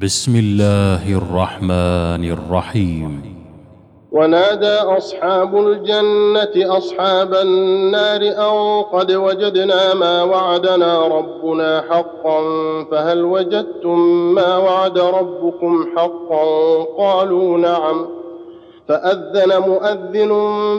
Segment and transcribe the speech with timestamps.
[0.00, 3.36] بسم الله الرحمن الرحيم.
[4.12, 12.40] ونادى أصحاب الجنة أصحاب النار أن قد وجدنا ما وعدنا ربنا حقا
[12.90, 13.98] فهل وجدتم
[14.34, 18.21] ما وعد ربكم حقا؟ قالوا نعم.
[18.92, 20.32] فأذن مؤذن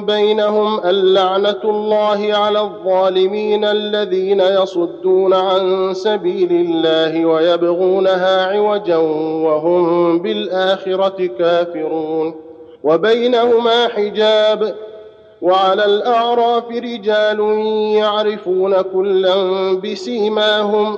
[0.06, 8.98] بينهم اللعنة الله على الظالمين الذين يصدون عن سبيل الله ويبغونها عوجا
[9.46, 12.36] وهم بالآخرة كافرون.
[12.84, 14.76] وبينهما حجاب.
[15.42, 17.40] وعلى الأعراف رجال
[17.96, 19.36] يعرفون كلا
[19.84, 20.98] بسيماهم.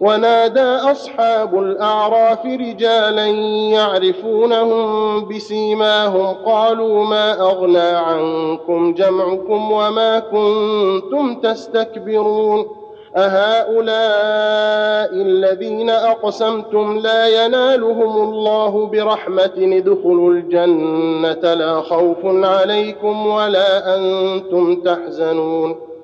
[0.00, 3.26] ونادى أصحاب الأعراف رجالا
[3.70, 12.66] يعرفونهم بسيماهم قالوا ما أغنى عنكم جمعكم وما كنتم تستكبرون؟
[13.16, 25.93] أهؤلاء الذين أقسمتم لا ينالهم الله برحمة ادخلوا الجنة لا خوف عليكم ولا أنتم تحزنون.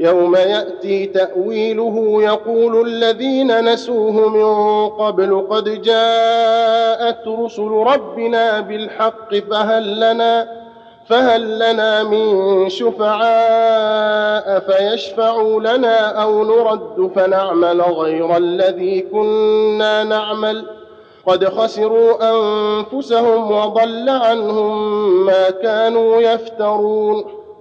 [0.00, 10.48] يوم يأتي تأويله يقول الذين نسوه من قبل قد جاءت رسل ربنا بالحق فهل لنا
[11.06, 20.64] فهل لنا من شفعاء فيشفعوا لنا أو نرد فنعمل غير الذي كنا نعمل
[21.26, 27.39] قد خسروا أنفسهم وضل عنهم ما كانوا يفترون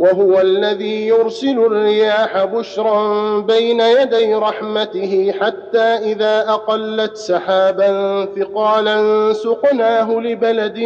[0.00, 10.78] وهو الذي يرسل الرياح بشرا بين يدي رحمته حتى إذا أقلت سحابا ثقالا سقناه لبلد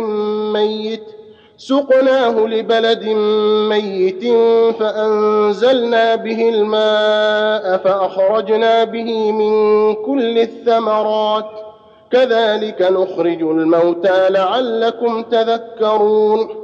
[0.53, 1.05] ميت
[1.59, 3.05] سقناه لبلد
[3.69, 4.25] ميت
[4.81, 11.51] فأنزلنا به الماء فأخرجنا به من كل الثمرات.
[12.11, 16.64] كذلك نخرج الموتى لعلكم تذكرون.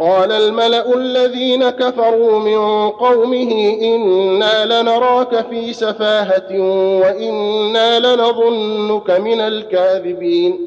[0.00, 6.60] قال الملأ الذين كفروا من قومه إنا لنراك في سفاهة
[7.00, 10.58] وإنا لنظنك من الكاذبين.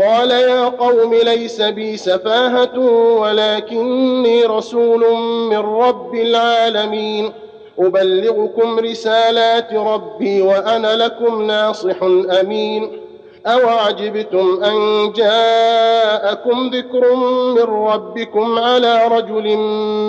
[0.00, 2.78] قال يا قوم ليس بي سفاهة
[3.18, 5.14] ولكني رسول
[5.50, 7.32] من رب العالمين.
[7.78, 12.02] أبلغكم رسالات ربي وأنا لكم ناصح
[12.40, 13.01] أمين.
[13.46, 17.14] أوعجبتم أن جاءكم ذكر
[17.54, 19.56] من ربكم على رجل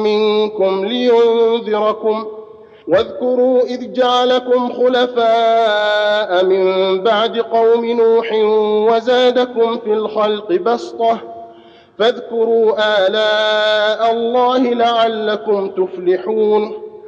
[0.03, 2.25] منكم لينذركم
[2.87, 8.31] واذكروا إذ جعلكم خلفاء من بعد قوم نوح
[8.93, 11.17] وزادكم في الخلق بسطة
[11.99, 12.73] فاذكروا
[13.07, 16.82] آلاء الله لعلكم تفلحون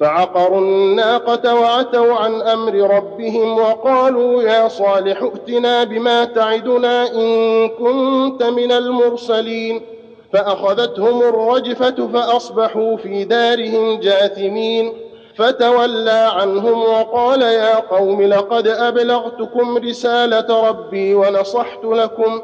[0.00, 8.72] فعقروا الناقة وعتوا عن أمر ربهم وقالوا يا صالح ائتنا بما تعدنا إن كنت من
[8.72, 9.80] المرسلين
[10.32, 14.92] فأخذتهم الرجفة فأصبحوا في دارهم جاثمين
[15.36, 22.42] فتولى عنهم وقال يا قوم لقد أبلغتكم رسالة ربي ونصحت لكم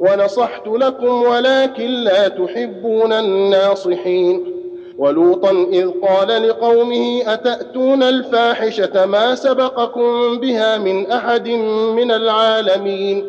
[0.00, 4.59] ونصحت لكم ولكن لا تحبون الناصحين
[5.00, 11.48] ولوطا إذ قال لقومه أتأتون الفاحشة ما سبقكم بها من أحد
[11.96, 13.26] من العالمين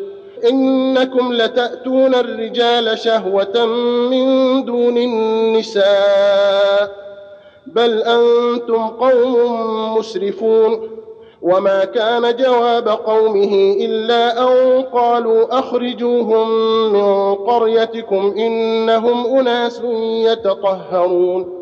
[0.50, 3.66] إنكم لتأتون الرجال شهوة
[4.10, 4.26] من
[4.64, 5.92] دون النساء
[7.66, 9.36] بل أنتم قوم
[9.98, 10.88] مسرفون
[11.42, 16.48] وما كان جواب قومه إلا أن قالوا أخرجوهم
[16.92, 21.61] من قريتكم إنهم أناس يتطهرون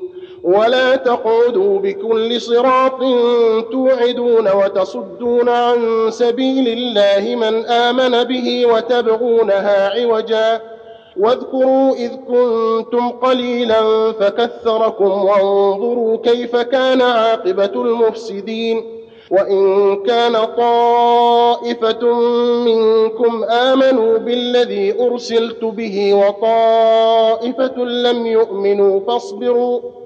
[0.43, 2.99] ولا تقعدوا بكل صراط
[3.71, 10.61] توعدون وتصدون عن سبيل الله من آمن به وتبغونها عوجا.
[11.17, 18.83] واذكروا إذ كنتم قليلا فكثركم وانظروا كيف كان عاقبة المفسدين.
[19.31, 22.13] وإن كان طائفة
[22.65, 30.00] منكم آمنوا بالذي أرسلت به وطائفة لم يؤمنوا فاصبروا.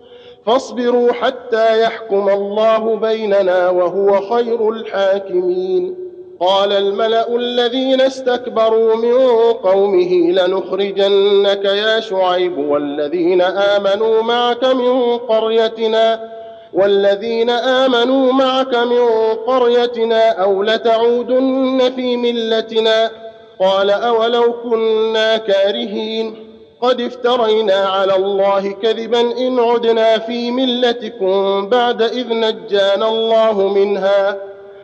[0.45, 5.95] فاصبروا حتى يحكم الله بيننا وهو خير الحاكمين.
[6.39, 9.13] قال الملأ الذين استكبروا من
[9.53, 16.29] قومه لنخرجنك يا شعيب والذين آمنوا معك من قريتنا
[16.73, 19.07] والذين آمنوا معك من
[19.47, 23.11] قريتنا أو لتعودن في ملتنا.
[23.59, 26.44] قال أولو كنا كارهين.
[26.85, 34.37] قد افترينا على الله كذبا إن عدنا في ملتكم بعد إذ نجانا الله منها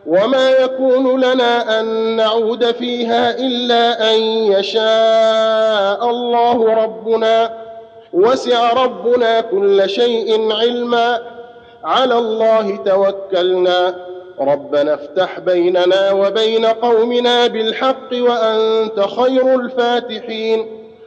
[0.06, 7.52] وما يكون لنا أن نعود فيها إلا أن يشاء الله ربنا
[8.12, 11.18] وسع ربنا كل شيء علما
[11.84, 13.94] على الله توكلنا
[14.40, 20.81] ربنا افتح بيننا وبين قومنا بالحق وأنت خير الفاتحين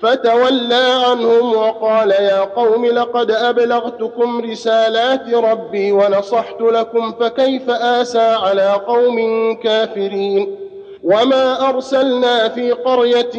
[0.00, 9.18] فتولى عنهم وقال يا قوم لقد أبلغتكم رسالات ربي ونصحت لكم فكيف آسى على قوم
[9.62, 10.56] كافرين؟
[11.04, 13.36] وما أرسلنا في قرية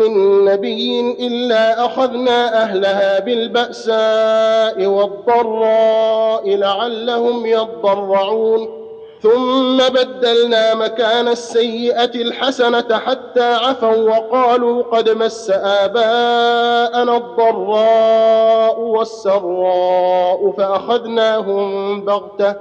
[0.00, 8.77] من نبي إلا أخذنا أهلها بالبأساء والضراء لعلهم يضرعون.
[9.22, 22.54] ثم بدلنا مكان السيئة الحسنة حتى عفوا وقالوا قد مس آباءنا الضراء والسراء فأخذناهم بغته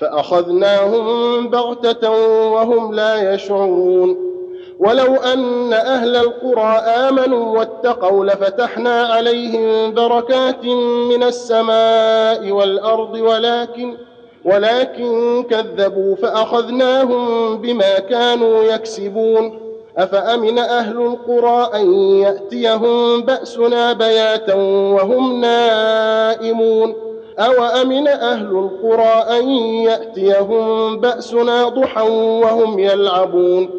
[0.00, 2.10] فأخذناهم بغتة
[2.50, 4.34] وهم لا يشعرون.
[4.78, 10.64] ولو أن أهل القرى آمنوا واتقوا لفتحنا عليهم بركات
[11.10, 13.96] من السماء والأرض ولكن
[14.44, 19.64] ولكن كذبوا فأخذناهم بما كانوا يكسبون.
[19.98, 24.54] أفأمن أهل القرى أن يأتيهم بأسنا بياتا
[24.94, 26.94] وهم نائمون؟
[27.38, 29.48] أوأمن أهل القرى أن
[29.88, 33.70] يأتيهم بأسنا ضحى وهم يلعبون؟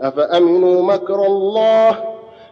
[0.00, 1.98] أفأمنوا مكر الله؟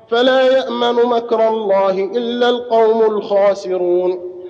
[0.08, 4.29] فلا يأمن مكر الله إلا القوم الخاسرون.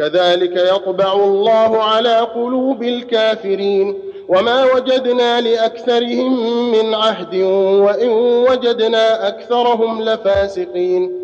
[0.00, 3.94] كذلك يطبع الله على قلوب الكافرين.
[4.28, 6.32] وما وجدنا لأكثرهم
[6.72, 7.34] من عهد
[7.84, 8.08] وإن
[8.50, 11.20] وجدنا أكثرهم لفاسقين.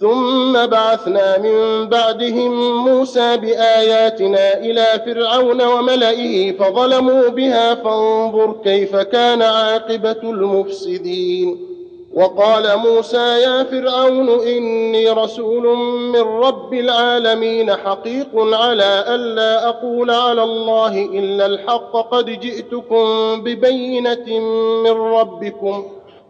[0.00, 10.16] ثم بعثنا من بعدهم موسى بآياتنا إلى فرعون وملئه فظلموا بها فانظر كيف كان عاقبة
[10.22, 11.69] المفسدين.
[12.14, 15.76] وقال موسى يا فرعون إني رسول
[16.12, 21.96] من رب العالمين حقيق على الا أقول على الله إلا الحق.
[21.96, 23.04] قد جئتكم
[23.42, 24.40] ببينة
[24.84, 25.84] من ربكم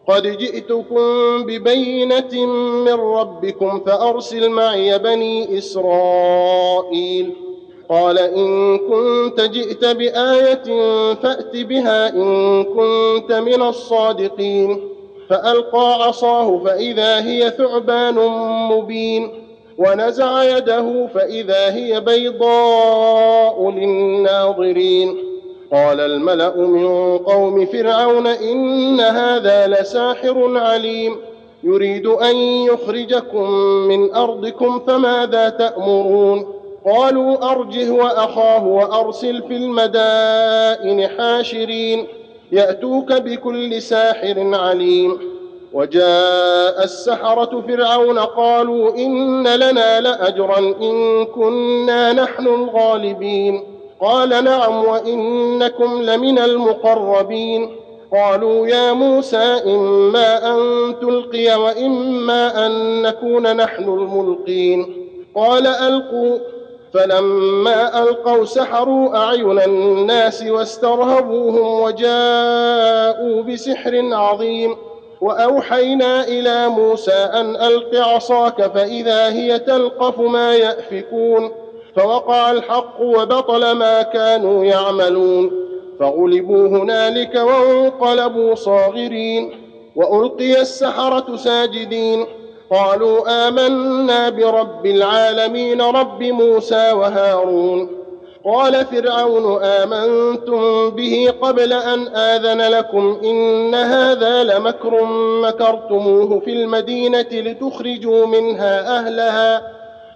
[0.08, 1.02] قد جئتكم
[1.46, 2.46] ببينة
[2.84, 7.34] من ربكم فأرسل معي بني إسرائيل.
[7.90, 10.64] قال إن كنت جئت بآية
[11.14, 14.89] فأت بها إن كنت من الصادقين.
[15.30, 18.14] فألقى عصاه فإذا هي ثعبان
[18.70, 19.30] مبين
[19.78, 25.16] ونزع يده فإذا هي بيضاء للناظرين
[25.72, 31.16] قال الملأ من قوم فرعون إن هذا لساحر عليم
[31.62, 33.50] يريد أن يخرجكم
[33.88, 36.46] من أرضكم فماذا تأمرون
[36.86, 42.06] قالوا أرجه وأخاه وأرسل في المدائن حاشرين
[42.52, 45.18] يأتوك بكل ساحر عليم.
[45.72, 53.62] وجاء السحرة فرعون قالوا إن لنا لأجرا إن كنا نحن الغالبين.
[54.00, 57.76] قال نعم وإنكم لمن المقربين.
[58.12, 60.60] قالوا يا موسى إما أن
[61.00, 65.06] تلقي وإما أن نكون نحن الملقين.
[65.36, 66.38] قال ألقوا.
[66.94, 74.76] فلما ألقوا سحروا أعين الناس واسترهبوهم وجاءوا بسحر عظيم.
[75.20, 81.50] وأوحينا إلى موسى أن ألق عصاك فإذا هي تلقف ما يأفكون.
[81.96, 85.50] فوقع الحق وبطل ما كانوا يعملون.
[86.00, 89.52] فغلبوا هنالك وانقلبوا صاغرين.
[89.96, 92.26] وألقي السحرة ساجدين.
[92.70, 97.88] قالوا آمنا برب العالمين رب موسى وهارون.
[98.44, 105.04] قال فرعون آمنتم به قبل أن آذن لكم إن هذا لمكر
[105.42, 109.62] مكرتموه في المدينة لتخرجوا منها أهلها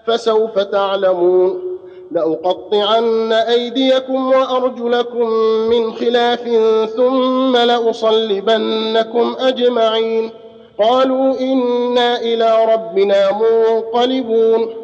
[0.06, 1.78] فسوف تعلمون.
[2.10, 5.28] لأقطعن أيديكم وأرجلكم
[5.70, 6.48] من خلاف
[6.96, 10.30] ثم لأصلبنكم أجمعين.
[10.78, 14.74] قالوا إنا إلى ربنا منقلبون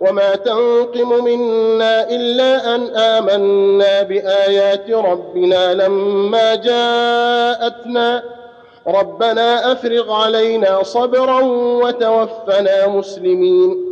[0.00, 8.22] وما تنقم منا إلا أن آمنا بآيات ربنا لما جاءتنا
[8.86, 11.40] ربنا أفرغ علينا صبرا
[11.84, 13.84] وتوفنا مسلمين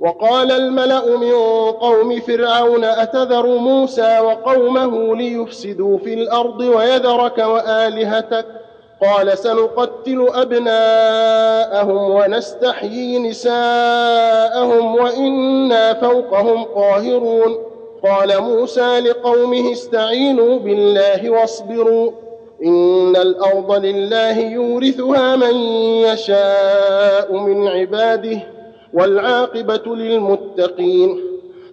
[0.00, 1.32] وقال الملا من
[1.72, 8.46] قوم فرعون اتذر موسى وقومه ليفسدوا في الأرض ويذرك والهتك
[9.02, 17.58] قال سنقتل أبناءهم ونستحيي نساءهم وإنا فوقهم قاهرون.
[18.04, 22.10] قال موسى لقومه استعينوا بالله واصبروا
[22.64, 25.54] إن الأرض لله يورثها من
[26.06, 28.38] يشاء من عباده
[28.94, 31.20] والعاقبة للمتقين.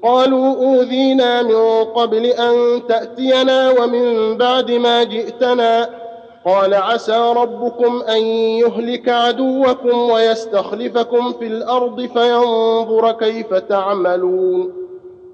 [0.03, 5.89] قالوا أوذينا من قبل أن تأتينا ومن بعد ما جئتنا
[6.49, 14.73] قال عسى ربكم أن يهلك عدوكم ويستخلفكم في الأرض فينظر كيف تعملون.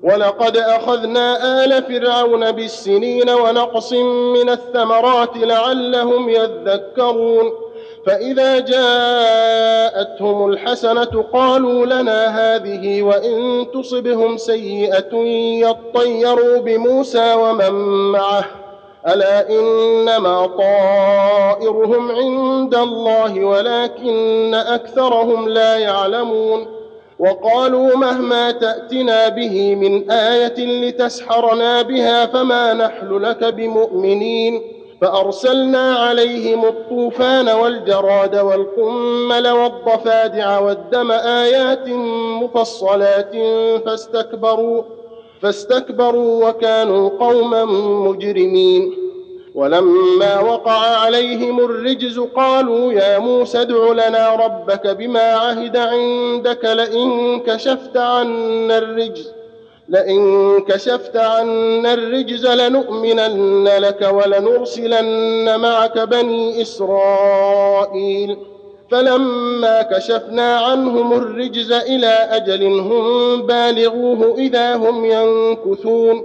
[0.03, 3.93] ولقد أخذنا آل فرعون بالسنين ونقص
[4.33, 7.51] من الثمرات لعلهم يذكرون.
[8.05, 15.15] فإذا جاءتهم الحسنة قالوا لنا هذه وإن تصبهم سيئة
[15.65, 17.71] يطيروا بموسى ومن
[18.11, 18.64] معه.
[19.07, 26.67] ألا إنما طائرهم عند الله ولكن أكثرهم لا يعلمون
[27.19, 34.61] وقالوا مهما تأتنا به من آية لتسحرنا بها فما نحن لك بمؤمنين
[35.01, 41.89] فأرسلنا عليهم الطوفان والجراد والقمل والضفادع والدم آيات
[42.41, 43.31] مفصلات
[43.85, 44.83] فاستكبروا
[45.45, 47.65] فاستكبروا وكانوا قوما
[48.09, 48.93] مجرمين.
[49.55, 57.97] ولما وقع عليهم الرجز قالوا يا موسى ادع لنا ربك بما عهد عندك لئن كشفت
[57.97, 59.31] عنا الرجز
[59.89, 68.37] لئن كشفت عنا الرجز لنؤمنن لك ولنرسلن معك بني إسرائيل.
[68.91, 76.23] فلما كشفنا عنهم الرجز إلى أجل هم بالغوه إذا هم ينكثون.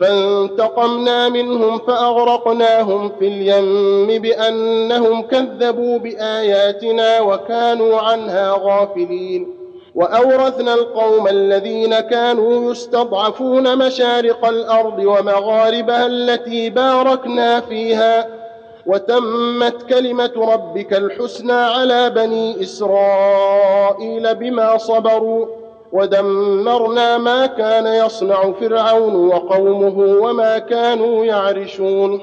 [0.00, 9.62] فانتقمنا منهم فأغرقناهم في اليم بأنهم كذبوا بآياتنا وكانوا عنها غافلين.
[9.94, 18.41] وأورثنا القوم الذين كانوا يستضعفون مشارق الأرض ومغاربها التي باركنا فيها.
[18.86, 25.46] وتمت كلمة ربك الحسنى على بني إسرائيل بما صبروا
[25.92, 32.20] ودمرنا ما كان يصنع فرعون وقومه وما كانوا يعرشون.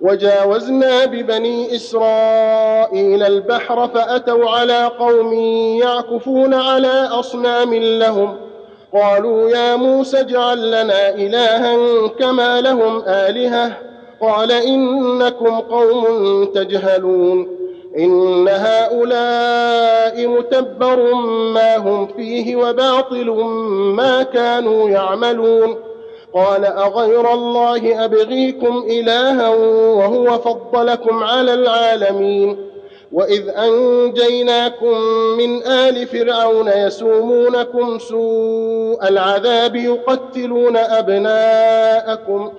[0.00, 5.34] وجاوزنا ببني إسرائيل البحر فأتوا على قوم
[5.82, 8.36] يعكفون على أصنام لهم.
[8.94, 11.76] قالوا يا موسى اجعل لنا إلها
[12.08, 13.89] كما لهم آلهة.
[14.20, 17.48] قال إنكم قوم تجهلون
[17.98, 21.14] إن هؤلاء متبر
[21.54, 23.30] ما هم فيه وباطل
[23.96, 25.76] ما كانوا يعملون
[26.34, 29.48] قال أغير الله أبغيكم إلها
[29.94, 32.56] وهو فضلكم على العالمين
[33.12, 35.00] وإذ أنجيناكم
[35.38, 42.50] من آل فرعون يسومونكم سوء العذاب يقتلون أبناءكم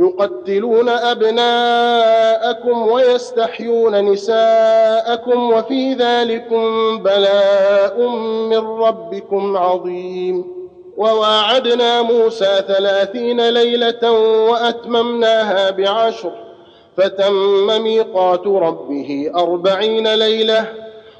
[0.00, 8.08] يقتلون أبناءكم ويستحيون نساءكم وفي ذلكم بلاء
[8.50, 10.44] من ربكم عظيم.
[10.96, 14.10] وواعدنا موسى ثلاثين ليلة
[14.50, 16.32] وأتممناها بعشر
[16.96, 20.66] فتم ميقات ربه أربعين ليلة.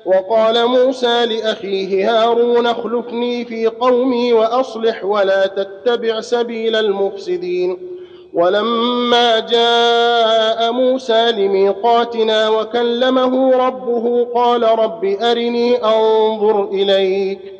[0.06, 7.89] وقال موسى لأخيه هارون اخلفني في قومي وأصلح ولا تتبع سبيل المفسدين.
[8.34, 17.54] ولما جاء موسى لميقاتنا وكلمه ربه قال رب أرني أنظر إليك.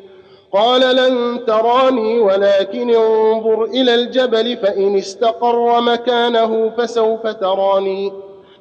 [0.52, 8.12] قال لن تراني ولكن انظر إلى الجبل فإن استقر مكانه فسوف تراني.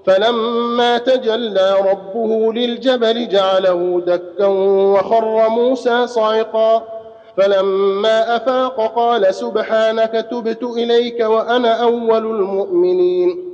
[0.06, 4.46] فلما تجلى ربه للجبل جعله دكا
[4.94, 6.99] وخر موسى صعقا.
[7.40, 13.46] فلما أفاق قال سبحانك تبت إليك وأنا أول المؤمنين.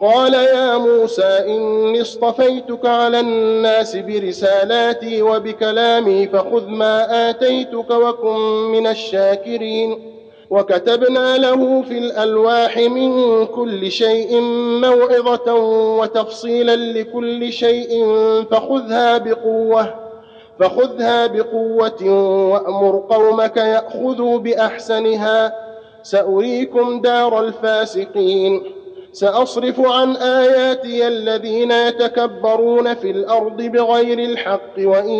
[0.00, 8.38] قال يا موسى إني اصطفيتك على الناس برسالاتي وبكلامي فخذ ما آتيتك وكن
[8.72, 10.14] من الشاكرين.
[10.50, 14.40] وكتبنا له في الألواح من كل شيء
[14.80, 15.54] موعظة
[15.98, 18.04] وتفصيلا لكل شيء
[18.50, 20.03] فخذها بقوة.
[20.60, 22.10] فخذها بقوة
[22.50, 25.52] وأمر قومك يأخذوا بأحسنها.
[26.02, 28.62] سأريكم دار الفاسقين.
[29.12, 35.14] سأصرف عن آياتي الذين يتكبرون في الأرض بغير الحق وإن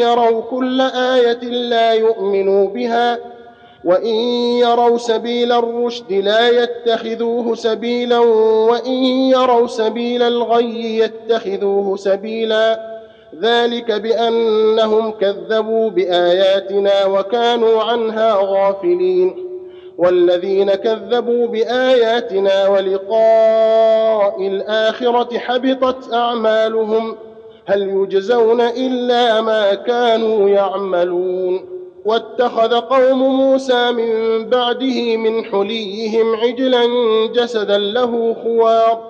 [0.00, 3.18] يروا كل آية لا يؤمنوا بها
[3.84, 4.14] وإن
[4.64, 8.18] يروا سبيل الرشد لا يتخذوه سبيلا
[8.68, 8.92] وإن
[9.34, 12.89] يروا سبيل الغي يتخذوه سبيلا.
[13.42, 19.46] ذلك بأنهم كذبوا بآياتنا وكانوا عنها غافلين.
[19.98, 27.16] والذين كذبوا بآياتنا ولقاء الآخرة حبطت أعمالهم.
[27.66, 31.80] هل يجزون إلا ما كانوا يعملون.
[32.04, 36.86] واتخذ قوم موسى من بعده من حليهم عجلا
[37.34, 39.09] جسدا له خوار.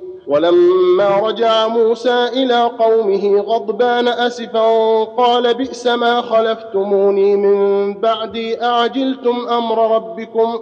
[0.31, 9.95] ولما رجع موسى إلى قومه غضبان أسفا قال بئس ما خلفتموني من بعدي أعجلتم أمر
[9.95, 10.59] ربكم؟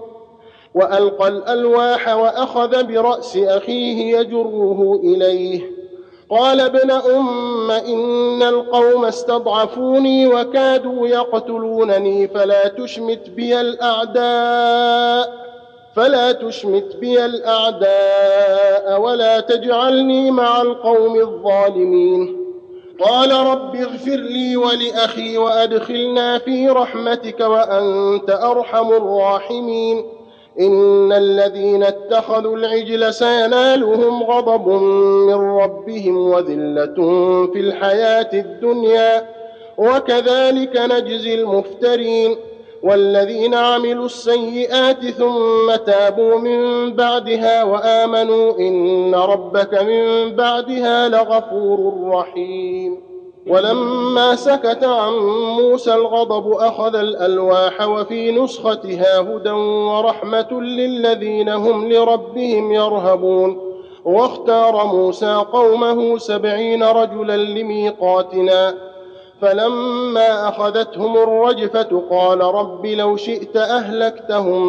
[0.76, 5.72] وألقى الألواح وأخذ برأس أخيه يجره إليه.
[6.30, 15.50] قال ابن أم إن القوم استضعفوني وكادوا يقتلونني فلا تشمت بي الأعداء.
[16.00, 22.38] فلا تشمت بي الأعداء ولا تجعلني مع القوم الظالمين.
[23.00, 30.06] قال رب اغفر لي ولأخي وأدخلنا في رحمتك وأنت أرحم الراحمين.
[30.60, 34.68] إن الذين اتخذوا العجل سينالهم غضب
[35.28, 36.96] من ربهم وذلة
[37.54, 39.30] في الحياة الدنيا.
[39.78, 42.36] وكذلك نجزي المفترين.
[42.84, 52.98] والذين عملوا السيئات ثم تابوا من بعدها وآمنوا إن ربك من بعدها لغفور رحيم.
[53.48, 55.14] ولما سكت عن
[55.60, 63.76] موسى الغضب أخذ الألواح وفي نسختها هدى ورحمة للذين هم لربهم يرهبون.
[64.06, 68.89] واختار موسى قومه سبعين رجلا لميقاتنا.
[69.42, 74.62] فلما أخذتهم الرجفة قال رب لو شئت أهلكتهم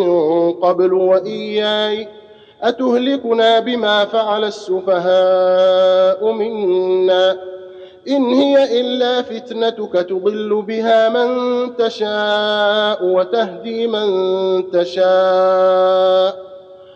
[0.00, 2.08] من قبل وإياي
[2.62, 7.36] أتهلكنا بما فعل السفهاء منا
[8.08, 11.30] إن هي إلا فتنتك تضل بها من
[11.76, 14.10] تشاء وتهدي من
[14.70, 16.42] تشاء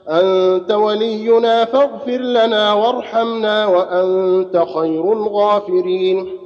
[0.09, 6.46] أنت ولينا فاغفر لنا وارحمنا وأنت خير الغافرين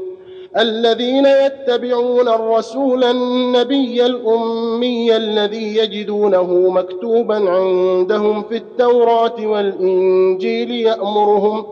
[0.57, 11.65] الذين يتبعون الرسول النبي الأمي الذي يجدونه مكتوبا عندهم في التوراة والإنجيل يأمرهم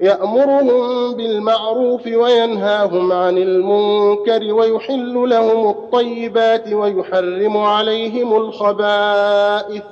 [0.00, 9.82] يأمرهم بالمعروف وينهاهم عن المنكر ويحل لهم الطيبات ويحرم عليهم الخبائث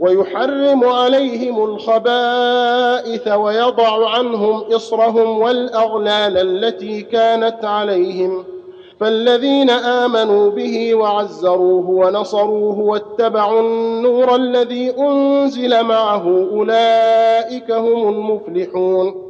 [0.00, 8.44] ويحرم عليهم الخبائث ويضع عنهم إصرهم والأغلال التي كانت عليهم.
[9.00, 19.29] فالذين آمنوا به وعزروه ونصروه واتبعوا النور الذي أنزل معه أولئك هم المفلحون.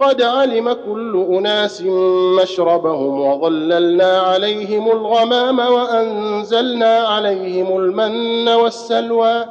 [0.00, 1.82] قد علم كل أناس
[2.42, 9.44] مشربهم وظللنا عليهم الغمام وأنزلنا عليهم المن والسلوى.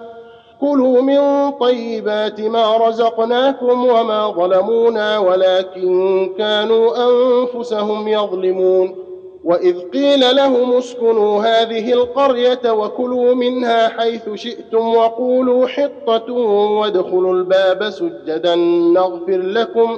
[0.62, 8.96] كلوا من طيبات ما رزقناكم وما ظلمونا ولكن كانوا أنفسهم يظلمون.
[9.44, 18.56] وإذ قيل لهم اسكنوا هذه القرية وكلوا منها حيث شئتم وقولوا حطة وادخلوا الباب سجدا
[18.96, 19.98] نغفر لكم.